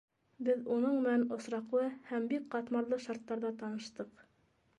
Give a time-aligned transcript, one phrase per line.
[0.45, 4.27] Беҙ уның менән осраҡлы һәм бик ҡатмарлы шарттарҙа таныштыҡ.